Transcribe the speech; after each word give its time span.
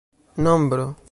nombro 0.35 0.95